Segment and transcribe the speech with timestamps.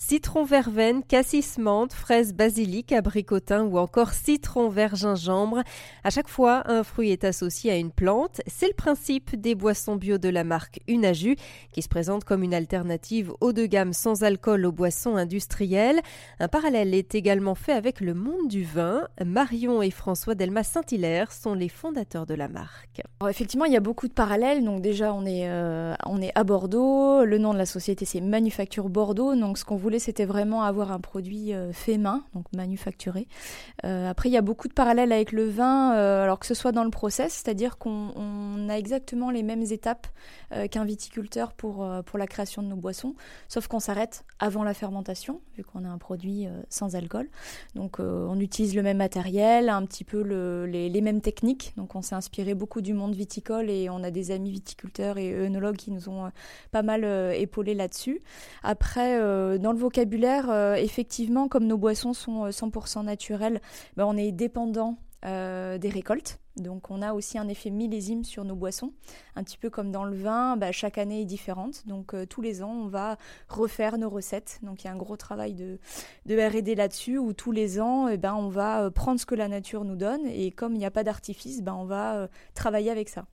[0.00, 5.64] Citron verveine, cassis menthe, fraise basilic, abricotin ou encore citron vert gingembre.
[6.04, 8.40] À chaque fois, un fruit est associé à une plante.
[8.46, 11.34] C'est le principe des boissons bio de la marque Unaju
[11.72, 16.00] qui se présente comme une alternative haut de gamme sans alcool aux boissons industrielles.
[16.38, 19.08] Un parallèle est également fait avec le monde du vin.
[19.26, 23.02] Marion et François Delmas Saint-Hilaire sont les fondateurs de la marque.
[23.28, 24.64] effectivement, il y a beaucoup de parallèles.
[24.64, 27.24] Donc déjà, on est, euh, on est à Bordeaux.
[27.24, 29.34] Le nom de la société, c'est Manufacture Bordeaux.
[29.34, 33.26] Donc ce qu'on voulait, c'était vraiment avoir un produit euh, fait main, donc manufacturé.
[33.84, 36.54] Euh, après, il y a beaucoup de parallèles avec le vin, euh, alors que ce
[36.54, 40.06] soit dans le process, c'est-à-dire qu'on a exactement les mêmes étapes
[40.70, 43.14] qu'un viticulteur pour, pour la création de nos boissons,
[43.48, 47.28] sauf qu'on s'arrête avant la fermentation, vu qu'on a un produit sans alcool.
[47.74, 51.74] Donc, on utilise le même matériel, un petit peu le, les, les, mêmes techniques.
[51.76, 55.34] Donc, on s'est inspiré beaucoup du monde viticole et on a des amis viticulteurs et
[55.34, 56.30] œnologues qui nous ont
[56.70, 58.22] pas mal épaulés là-dessus.
[58.62, 59.18] Après,
[59.58, 63.60] dans le vocabulaire, euh, effectivement, comme nos boissons sont 100% euh, naturelles,
[63.96, 66.38] ben, on est dépendant euh, des récoltes.
[66.56, 68.92] Donc on a aussi un effet millésime sur nos boissons,
[69.36, 71.86] un petit peu comme dans le vin, ben, chaque année est différente.
[71.86, 73.16] Donc tous les ans, on va
[73.48, 74.58] refaire nos recettes.
[74.62, 75.78] Donc il y a un gros travail de,
[76.28, 79.84] R&D là-dessus, où tous les ans, eh ben, on va prendre ce que la nature
[79.84, 83.24] nous donne, et comme il n'y a pas d'artifice, ben, on va travailler avec ça.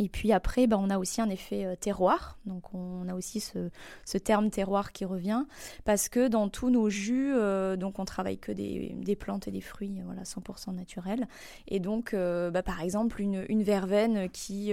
[0.00, 2.38] Et puis après, bah, on a aussi un effet euh, terroir.
[2.46, 5.44] Donc on a aussi ce, terme terroir qui revient
[5.84, 9.50] parce que dans tous nos jus, euh, donc on travaille que des, des, plantes et
[9.50, 11.26] des fruits, voilà, 100% naturels.
[11.66, 14.72] Et donc, euh, bah, par exemple, une, une verveine qui,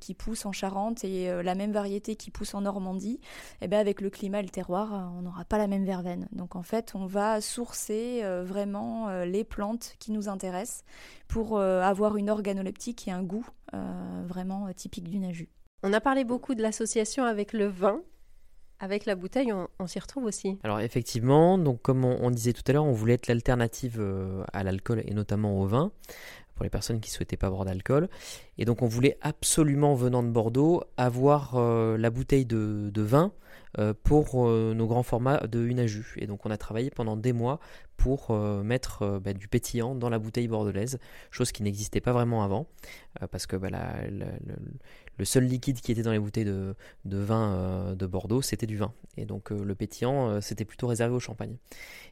[0.00, 3.20] qui pousse en Charente et la même variété qui pousse en Normandie,
[3.60, 6.28] et eh ben avec le climat et le terroir, on n'aura pas la même verveine.
[6.32, 10.84] Donc en fait, on va sourcer vraiment les plantes qui nous intéressent
[11.28, 13.46] pour avoir une organoleptique et un goût
[14.26, 15.48] vraiment euh, typique du Naju.
[15.82, 18.02] On a parlé beaucoup de l'association avec le vin.
[18.78, 20.58] Avec la bouteille, on, s'y retrouve aussi.
[20.62, 24.64] Alors effectivement, donc comme on, disait tout à l'heure, on voulait être l'alternative euh, à
[24.64, 25.92] l'alcool et notamment au vin
[26.54, 28.08] pour les personnes qui souhaitaient pas boire d'alcool.
[28.58, 33.32] Et donc on voulait absolument, venant de Bordeaux, avoir euh, la bouteille de, vin
[34.02, 36.14] pour nos grands formats de une à jus.
[36.16, 37.60] Et donc on a travaillé pendant des mois
[37.96, 40.98] pour mettre bah, du pétillant dans la bouteille bordelaise,
[41.30, 42.66] chose qui n'existait pas vraiment avant.
[43.22, 43.68] Euh, parce que bah,
[45.18, 48.76] le seul liquide qui était dans les bouteilles de, vin euh, de Bordeaux, c'était du
[48.76, 48.92] vin.
[49.16, 51.56] Et donc euh, le pétillant, c'était plutôt réservé au champagne.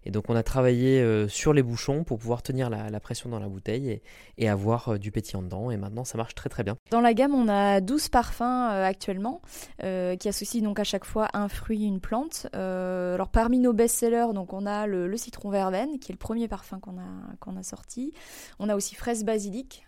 [0.05, 3.49] Et donc on a travaillé sur les bouchons pour pouvoir tenir la, pression dans la
[3.49, 4.01] bouteille
[4.39, 5.71] et, avoir du pétillant dedans.
[5.71, 6.77] Et maintenant, ça marche très très bien.
[6.91, 9.41] Dans la gamme, on a 12 parfums actuellement
[9.79, 12.47] qui associent donc à chaque fois un fruit, une plante.
[12.53, 16.79] alors parmi nos best-sellers, donc on a le, citron verveine, qui est le premier parfum
[16.81, 18.13] qu'on a, a sorti.
[18.59, 19.87] On a aussi fraise basilic,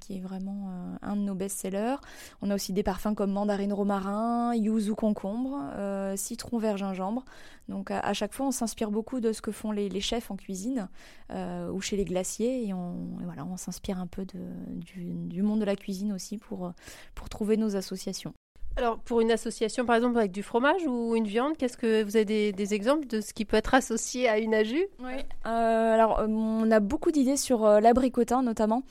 [0.00, 1.96] qui est vraiment euh, un de nos best-sellers.
[2.42, 7.24] On a aussi des parfums comme mandarine romarin, yuzu concombre, euh, citron vert gingembre.
[7.68, 10.88] Donc à, chaque fois, on s'inspire beaucoup de ce que font les, chefs en cuisine
[11.30, 15.60] euh, ou chez les glaciers et on, voilà, on s'inspire un peu du, du, monde
[15.60, 16.72] de la cuisine aussi pour,
[17.14, 18.34] pour trouver nos associations.
[18.80, 22.16] Alors, pour une association, par exemple, avec du fromage ou une viande, qu'est-ce que vous
[22.16, 25.12] avez des, exemples de ce qui peut être associé à une aju Oui.
[25.44, 28.82] Euh, alors, euh, on a beaucoup d'idées sur euh, l'abricotin, notamment,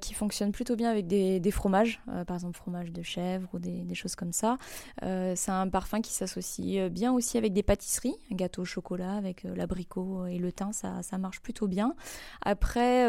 [0.00, 4.16] qui fonctionne plutôt bien avec des, fromages, par exemple fromage de chèvre ou des, choses
[4.16, 4.58] comme ça.
[5.00, 10.26] c'est un parfum qui s'associe bien aussi avec des pâtisseries, gâteau au chocolat avec l'abricot
[10.26, 11.94] et le thym, ça, ça marche plutôt bien.
[12.44, 13.04] Après,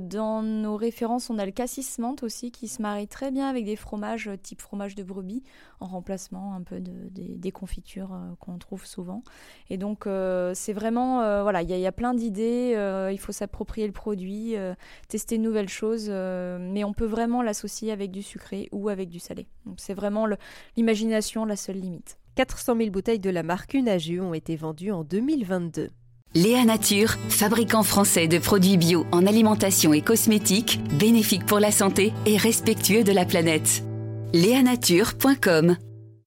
[0.00, 3.66] dans nos références, on a le cassis menthe aussi, qui se marie très bien avec
[3.66, 5.41] des fromages type fromage de brebis
[5.80, 9.22] en remplacement un peu de, des, confitures euh, qu'on trouve souvent.
[9.70, 12.76] Et donc euh, c'est vraiment, euh, voilà, il y, a plein d'idées,
[13.12, 14.54] il faut s'approprier le produit,
[15.08, 19.18] tester de nouvelles choses, mais on peut vraiment l'associer avec du sucré ou avec du
[19.18, 19.46] salé.
[19.66, 20.26] Donc c'est vraiment
[20.76, 22.18] l'imagination la seule limite.
[22.36, 25.90] 400 000 bouteilles de la marque Unaju ont été vendues en 2022.
[26.34, 32.14] Léa Nature, fabricant français de produits bio en alimentation et cosmétiques, bénéfique pour la santé
[32.24, 33.84] et respectueux de la planète.
[34.32, 35.76] Léanature.com